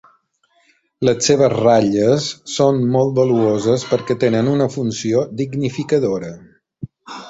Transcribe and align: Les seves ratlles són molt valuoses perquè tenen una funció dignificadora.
Les 1.09 1.19
seves 1.31 1.53
ratlles 1.57 2.31
són 2.55 2.81
molt 2.97 3.15
valuoses 3.21 3.87
perquè 3.93 4.21
tenen 4.27 4.53
una 4.57 4.73
funció 4.81 5.27
dignificadora. 5.45 6.37